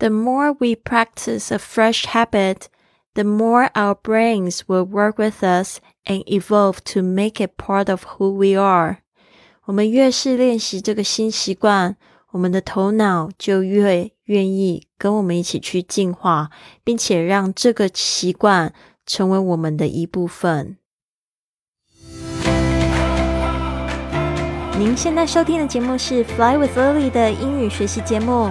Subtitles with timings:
[0.00, 2.70] The more we practice a fresh habit,
[3.12, 8.04] the more our brains will work with us and evolve to make it part of
[8.16, 9.02] who we are.
[9.66, 11.96] 我们越是练习这个新习惯，
[12.30, 16.48] 我们的头脑就越愿意跟我们一起去进化，
[16.82, 18.72] 并且让这个习惯
[19.04, 20.78] 成为我们的一部分。
[24.78, 28.50] 您现在收听的节目是《Fly with Lily》的英语学习节目，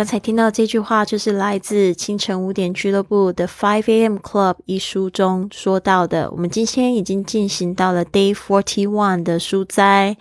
[0.00, 4.16] 刚才听到这句话，就是来自清晨五点俱乐部的 Five A.M.
[4.16, 6.30] Club 一书中说到的。
[6.30, 10.16] 我们今天已经进行到了 Day Forty One 的书斋。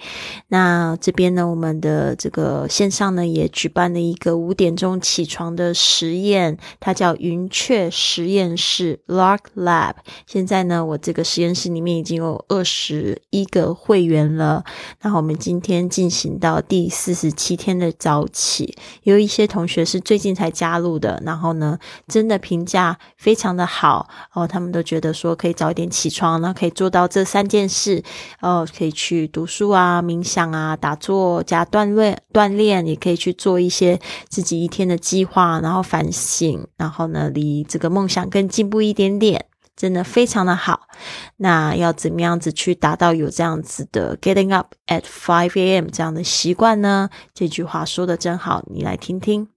[0.49, 9.93] 那这边呢，我们的这个线上呢也举办了一个五点钟起床的实验，它叫云雀实验室 （Lark Lab）。
[10.27, 14.65] 现在呢，我这个实验室里面已经有二十一个会员了。
[15.03, 19.68] 那我们今天进行到第四十七天的早起，有一些同。
[19.69, 24.47] 学是最近才加入的，然后呢，真的评价非常的好哦。
[24.47, 28.03] 他们都觉得说可以早一点起床呢，可以做到这三件事
[28.41, 39.45] 哦，可以去读书啊、冥想啊、打坐加锻炼锻炼，也可以去做一些自己一天的计划，然后反省，然后呢，离这个梦想更进步一点点。
[39.78, 40.88] 真的非常的好。
[41.36, 45.88] 那要怎么样子去达到有这样子的 getting up at five a.m.
[45.90, 47.10] 这样的习惯呢？
[47.32, 49.48] 这句话说的真好，你来听听。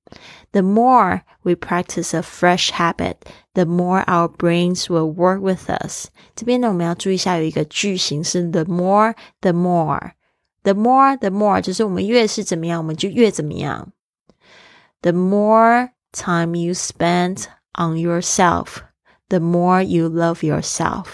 [0.51, 3.15] The more we practice a fresh habit,
[3.53, 6.07] the more our brains will work with us。
[6.33, 10.11] 这边呢，我们要注意一下，有一个句型是 the more, the more,
[10.63, 13.91] the more, the more，就是我们越是怎么样，我们就越怎么样。
[15.01, 18.77] The more time you spend on yourself。
[19.32, 21.06] The more you love yourself，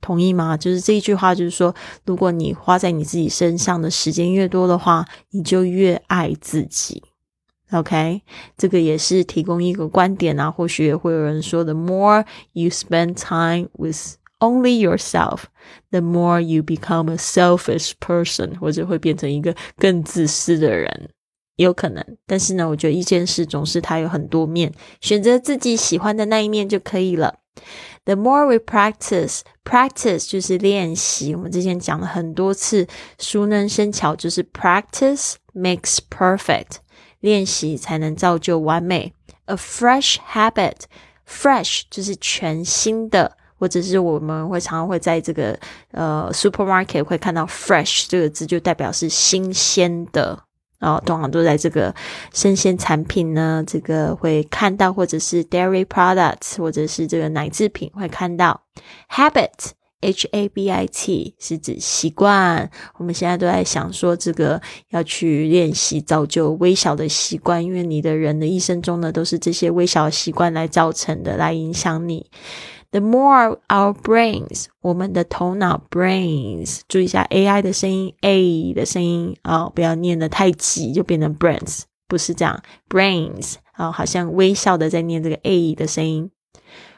[0.00, 0.56] 同意吗？
[0.56, 1.74] 就是这一句话，就是说，
[2.04, 7.02] 如果你花在你自己身上的时间越多的话，你就越爱自己。
[7.72, 8.22] OK，
[8.56, 10.48] 这个也是提供一个观点啊。
[10.48, 21.10] 或许也会有人说，The more you spend time with only yourself，the more you become a selfish person，或者会变成一个更自私的人。
[21.56, 27.40] 有可能，但是呢，我觉得一件事总是它有很多面，选择自己喜欢的那一面就可以了。
[28.04, 31.34] The more we practice, practice 就是练习。
[31.34, 32.86] 我们之前讲了很多次，
[33.18, 36.78] 熟能生巧，就是 practice makes perfect，
[37.20, 39.12] 练习才能造就完美。
[39.44, 40.82] A fresh habit,
[41.28, 45.58] fresh 就是全新的，或者是我们会常常会在这个
[45.92, 50.47] 呃 supermarket 会看到 fresh 这个字，就代表是新鲜的。
[50.78, 51.94] 然后通常都在这个
[52.32, 58.62] 生鲜产品呢，这个会看到，或者是 dairy products，或者是这个奶制品会看到。
[59.10, 62.70] habit h a b i t 是指习惯。
[62.98, 72.30] 我们现在都在想说，这个要去练习造就微小的习惯，因为你的人的一生中呢，都是这些微小的习惯来造成的，来影响你。
[72.91, 86.29] The more our brains，我们的头脑 brains，注意一下 AI 的声音，a 的声音啊，不要念得太急，就变成 brains，不是这样，brains 啊，好像微笑的在念这个 a 的声音。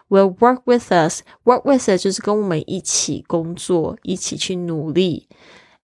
[0.09, 5.27] Will work with us，work with us 就是跟我们一起工作，一起去努力，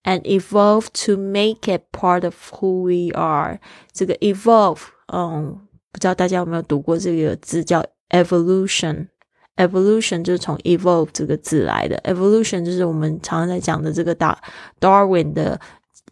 [0.03, 3.59] and evolve to make it part of who we are。
[3.91, 5.57] 这个 evolve，嗯，
[5.91, 9.07] 不知道大家有没有读过这个字叫 evolution。
[9.56, 11.96] Evolution 就是从 evolve 这个字来的。
[12.04, 14.38] Evolution 就是我们常常在讲的这个达
[14.80, 15.60] Darwin 的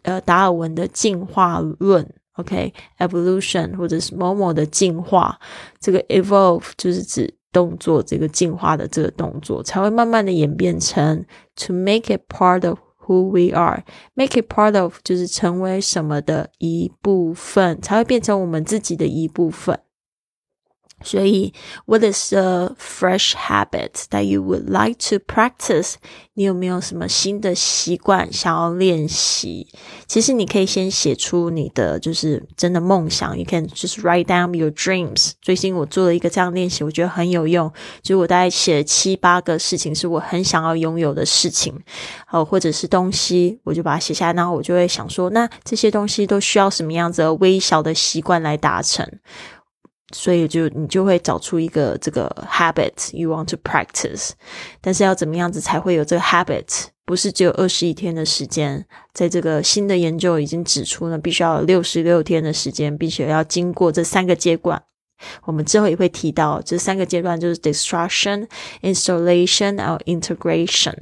[0.03, 2.07] 呃达尔文的进化论。
[2.37, 5.39] OK，evolution 或者是某某的进化，
[5.79, 11.23] 这个 evolve 就是指动作这个进化的这个动作，才会慢慢的演变成
[11.55, 13.85] to make it part of who we are。
[14.15, 19.79] Make it part of 就是成为什么的一部分，才会变成我们自己的一部分。
[21.03, 21.53] 所以
[21.85, 25.95] ，What is a fresh habit that you would like to practice？
[26.33, 29.67] 你有没有什么新的习惯想要练习？
[30.07, 33.37] 其实你可以先写出你的就是真的梦想。
[33.37, 35.31] You can just write down your dreams。
[35.41, 37.71] 最近我做了一个这样练习，我觉得很有用。
[38.01, 41.73] 就是我大概写了七八个事情是我很想要拥有的事情，
[42.25, 44.33] 好，或者是东西，我就把它写下来。
[44.33, 49.09] 然后我就会想说，那这些东西都需要什么样子微小的习惯来达成？
[50.17, 54.31] 所以就你就会找出一个这个 habit you want to practice，
[54.79, 64.81] 但是要怎么样子才会有这个 habit 不是只有二十一天的时间，在这个新的研究已经指出呢，必须要六十六天的时间，并且要经过这三个阶段。
[65.43, 68.47] 我们之后也会提到这三个阶段，就是 destruction、
[68.81, 70.95] installation 还有 integration。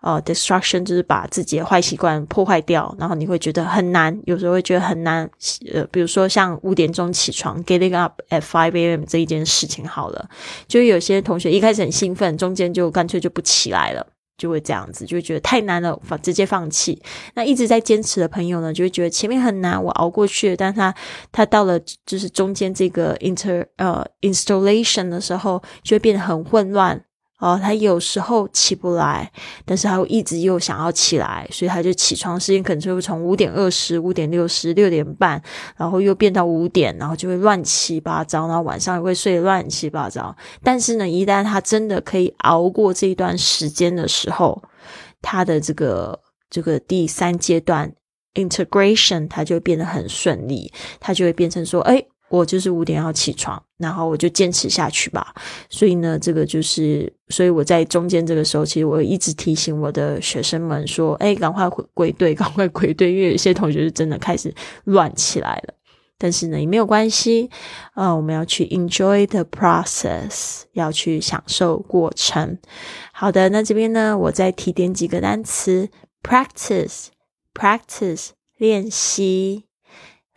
[0.00, 5.28] 呃，destruction 就是把自己的坏习惯破坏掉，然后你会觉得很难，有时候会觉得很难。
[5.72, 9.04] 呃，比如说像五点钟起床，getting up at five a.m.
[9.06, 10.28] 这一件事情，好了，
[10.66, 14.06] 就有些同学一开始很兴奋，中间就干脆就不起来了。
[14.38, 16.98] 就会这样子，就会觉得太难了，放直接放弃。
[17.34, 20.56] 那一直在坚持的朋友呢，就会觉得前面很难，我熬过去了。
[20.56, 20.94] 但他
[21.30, 27.04] 他到了就是中间这个 inter 呃 installation 的时候，就会变得很混乱。
[27.40, 29.32] 哦，他有时候起不来，
[29.64, 35.42] 但是他又一直又想要起来，所以他就起床时间可能就会从五点二十五点六十六点半，
[35.76, 40.36] 然后又变到五点，然后就会乱七八糟，然后晚上也会睡乱七八糟。
[40.62, 44.62] 但是呢，一旦他真的可以熬过这一段时间的时候，
[45.20, 47.92] 他的这个这个第三阶段
[48.34, 52.04] integration，他就会变得很顺利，他就会变成说，哎。
[52.30, 55.34] 我就是五点要起床，然后我就坚持下去吧。
[55.68, 64.54] 所以呢，这个就是，所以我在中间这个时候，其实我一直提醒我的学生们说：“哎，赶快回归队，赶快归队！”因为有些同学是真的开始
[64.84, 65.74] 乱起来了。
[66.18, 67.48] 但是呢，也没有关系，
[67.94, 72.58] 呃，我们要去 enjoy the process，要去享受过程。
[73.12, 75.88] 好的，那这边呢，我再提点几个单词
[76.22, 78.28] ：practice，practice，
[78.58, 79.64] 练习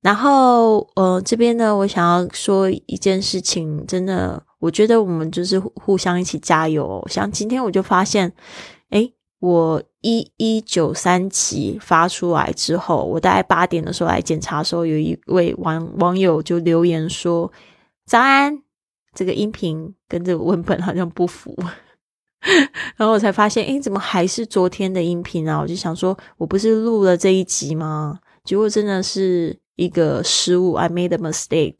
[0.00, 7.04] 然后，呃，这边呢，我想要说一件事情，真的，我觉得我们就是互相一起加油。
[7.10, 8.32] 像今天我就发现，
[8.90, 9.10] 哎。
[9.40, 17.50] 我一一九三集发出来之后，我大概八点的时候来检查的时候，有一位网网友就留言说
[18.04, 18.62] ：“早安，
[19.14, 21.56] 这个音频跟这个文本好像不符。
[22.96, 25.58] ”然后我才发现，哎，怎么还是昨天的音频啊？
[25.58, 28.20] 我就想说，我不是录了这一集吗？
[28.44, 31.76] 结果真的是一个失误，I made a mistake.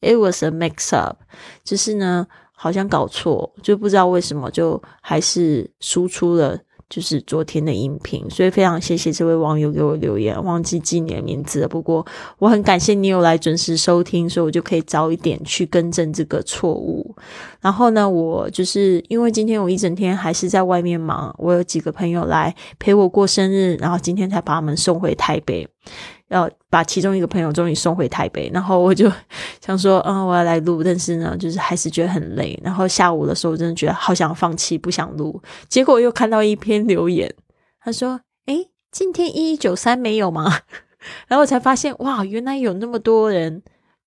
[0.00, 1.18] It was a mix up，
[1.62, 2.26] 就是呢，
[2.56, 6.58] 好像搞错，就不知道为什么，就还是输出了。
[6.88, 11.68] 就是昨天的音频，所以非常谢谢这位网友给我留言，忘记记你的名字了。
[11.68, 12.06] 不过
[12.38, 17.14] 我很感谢你有来准时收听，所以我就可以早一点去更正这个错误。
[17.60, 25.68] 然后呢，我就是因为今天我一整天还是在外面忙，我有几个朋友来陪我过生日，然后今天才把他们送回台北。
[26.28, 29.10] 要把其中一个朋友终于送回台北，然后我就
[29.64, 32.58] 想说，嗯，我要来录，但是呢，就是还是觉得很累。
[32.62, 35.40] 然后下午的时候，我真的觉得好想放弃，不想录。
[35.68, 37.34] 结果又看到一篇留言，
[37.80, 40.60] 他说：“诶，今天一一九三没有吗？”
[41.28, 43.62] 然后我才发现，哇，原来有那么多人，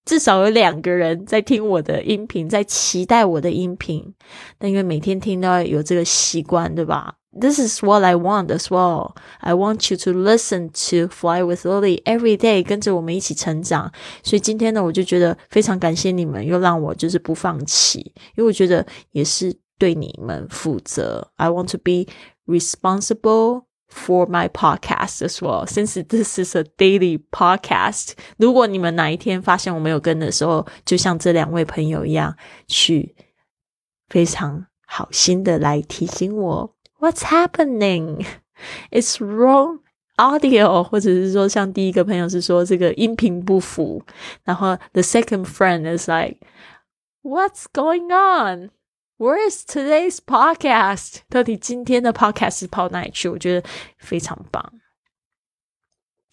[0.05, 4.13] 至少有两个人在听我的音频，在期待我的音频。
[4.59, 9.14] 但因为每天听到有这个习惯，对吧 ？This is what I want as well.
[9.40, 13.92] I want you to listen to Fly with Lily every day，跟着我们一起成长。
[14.22, 18.00] 所以今天呢，我就觉得非常感谢你们，又让我就是不放弃，
[18.36, 21.30] 因为我觉得也是对你们负责。
[21.36, 22.10] I want to be
[22.46, 28.12] responsible for my podcast as well, since this is a daily podcast.
[28.38, 32.34] 如果你们哪一天发现我没有跟的时候，就像这两位朋友一样，
[32.66, 33.14] 去
[34.08, 36.74] 非常好心的来提醒我。
[37.00, 38.26] What's happening？
[38.90, 39.80] It's wrong
[40.16, 44.02] audio，或者是说像第一个朋友是说这个音频不符，
[44.44, 46.38] 然后 the second friend is like
[47.22, 48.70] What's going on?
[49.18, 51.18] Where is today's podcast?
[51.28, 53.28] 到底今天的 podcast 跑哪里去？
[53.28, 53.68] 我觉得
[53.98, 54.72] 非常棒。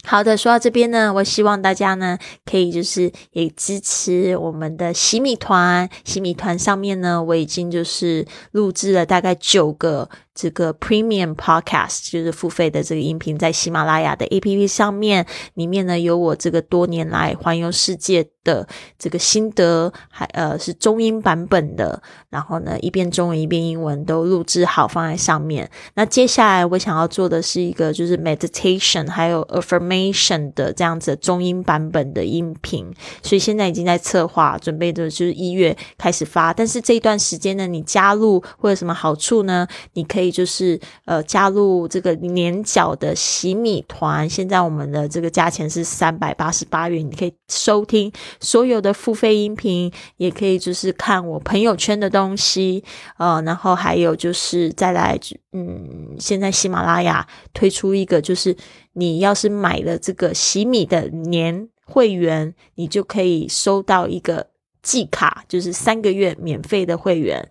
[0.05, 5.89] 好的，说到这边呢，我希望大家呢可以就是也支持我们的洗米团。
[6.03, 10.09] 洗米团上面呢，我已经就是录制了大概九个。
[10.38, 18.64] 这个 Premium Podcast 就是付费的这个音频，在喜马拉雅的 APP 上面，里面呢有我这个多年来环游世界的
[18.96, 25.68] 这个心得，还呃是中英版本的，然后呢一边中文一边英文都录制好放在上面。
[25.94, 32.86] 那接下来我想要做的是一个就是 Meditation 还有 Affirmation 的这样子中英版本的音频，
[33.24, 36.54] 所以现在已经在策划，准备的就是一月开始发。
[36.54, 39.66] 但是这一段时间呢，你加入会有什么好处呢？
[39.94, 40.27] 你可以。
[40.30, 52.84] 就是呃，加入这个年缴的洗米团，现在我们的这个价钱是三百八十八元，你可以收听所有的付费音频，也可以就是看我朋友圈的东西，
[53.18, 55.18] 呃，然后还有就是再来，
[55.52, 58.56] 嗯，现在喜马拉雅推出一个，就是
[58.92, 64.48] 你要是买了这个洗米的年会员，你就可以收到一个
[64.82, 67.48] 季卡，就是三个月免费的会员，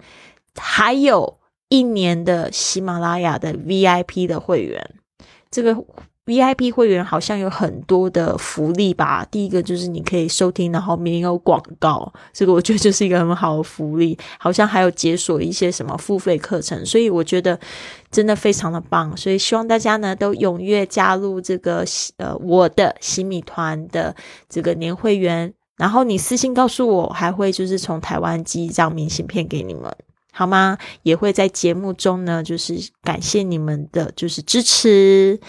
[0.55, 1.37] 还有。
[1.69, 4.89] 一年的喜马拉雅的 VIP 的会员，
[5.51, 5.75] 这个
[6.25, 9.25] VIP 会员好像有很多的福利吧？
[9.31, 14.17] 第一个就是你可以收听，然后没有广告，这个我觉得就是一个很好的福利。
[14.37, 17.57] 好像还有解锁一些什么付费课程，所以我觉得
[18.11, 19.15] 真的非常的棒。
[19.15, 21.85] 所以希望大家呢都踊跃加入这个
[22.17, 24.13] 呃我的喜米团的
[24.49, 29.93] 这个年会员，然后你私信告诉我，还会就是从台湾寄一张明信片给你们。
[30.37, 30.77] 好吗？
[31.01, 35.39] 也会在节目中呢，就是感谢你们的就是支持。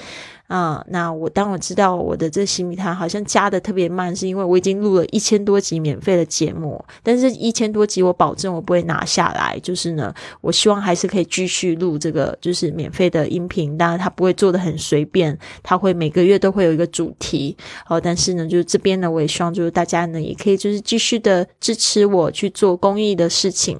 [0.49, 9.61] 啊，那我当我知道我的这新米团好像加的特别慢，是因为我已经录了一千多集免费的节目，但是一千多集我保证我不会拿下来。
[9.63, 17.55] 就是呢，我希望还是可以继续录这个就是免费的音频，当然它不会做的很随便，它会每个月都会有一个主题。
[17.87, 23.79] 哦，但是呢，就是这边呢，我也希望就是大家呢也可以就是继续的支持我去做公益的事情。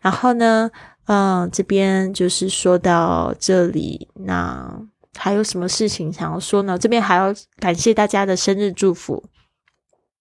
[0.00, 0.70] 然后呢，
[1.06, 4.80] 嗯，这边就是说到这里，那。
[5.18, 6.78] 还有什么事情想要说呢？
[6.78, 9.24] 这边还要感谢大家的生日祝福。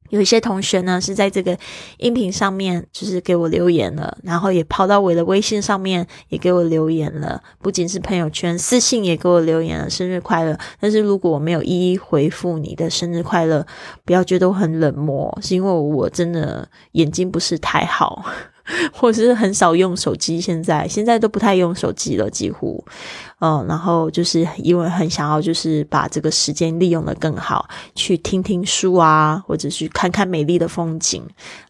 [0.09, 1.57] 有一些同学呢是在这个
[1.97, 7.43] 音频上面就是给我留言了，然后也抛到我的微信上面也给我留言了。
[7.59, 10.57] 不仅是朋友圈私信也给我留言了，生日快乐。
[10.79, 13.67] 但是如果我没有一一回复你的生日快乐，
[14.05, 18.23] 不要觉得我很冷漠，是因为我真的眼睛不是太好。
[18.91, 22.83] 或是很少用手机，现在现在都不太用手机了，几乎，
[23.39, 31.23] 嗯，然后就是因为很想要，就是把这个时间利用的更好，去听听书啊，或者去看看美丽的风景，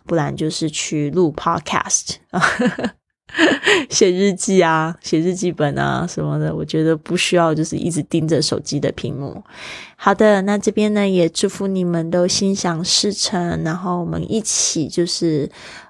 [0.06, 2.16] 不然就是去录 podcast，
[3.90, 9.44] 写日记啊，写日记本啊什么的，我觉得不需要就是一直盯着手机的屏幕。
[10.00, 15.50] 好的，那这边呢也祝福你们都心想事成，然后我们一起就是。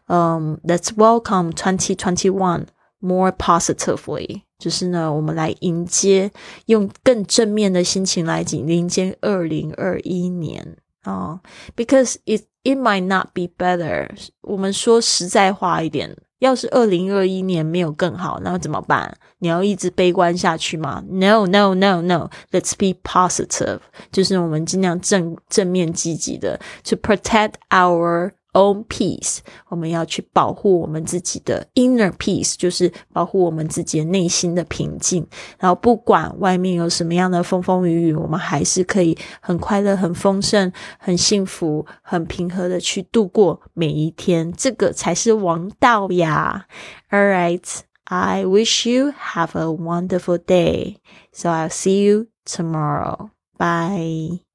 [0.09, 2.67] 嗯，Let's welcome twenty twenty one
[2.99, 4.43] more positively。
[4.57, 6.31] 就是呢，我们来迎接，
[6.67, 11.41] 用更正面的心情来迎接二零二一年啊。
[11.75, 14.09] Because it it might not be better。
[14.43, 19.17] 我们说实在话一点，要是二零二一年没有更好，那怎么办？
[19.39, 22.29] 你要一直悲观下去吗？No no no no。
[22.51, 23.79] Let's be positive。
[24.11, 29.37] 就是我们尽量正正面积极的，to protect our Own peace，
[29.67, 35.27] 我们要去保护我们自己的 inner peace，就是保护我们自己的内心的平静。
[35.59, 44.51] 然后不管外面有什么样的风风雨雨，我们还是可以很快乐、很丰盛、很幸福、很平和的去度过每一天。
[44.53, 46.65] 这个才是王道呀
[47.11, 50.95] ！All right, I wish you have a wonderful day.
[51.31, 53.29] So I'll see you tomorrow.
[53.59, 54.46] Bye.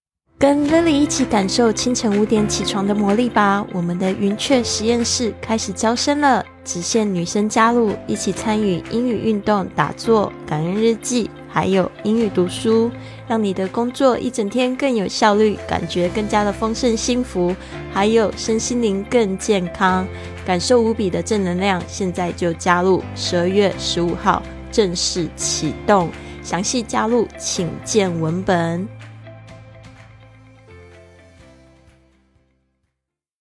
[0.42, 3.64] 跟 Lily 一起感受清晨五点起床的魔力吧！
[3.72, 12.90] 我们的云雀实验室开始招生了，只限女生加入，一起参与英语运动、打坐、感恩日记，还有英语读书，
[13.28, 17.54] 让你的工作一整天更有效率，感觉更加的丰盛幸福，
[17.92, 20.04] 还有身心灵更健康，
[20.44, 21.80] 感受无比的正能量。
[21.86, 26.10] 现在就加入，十二月十五号正式启动，
[26.42, 29.01] 详细加入请见文本。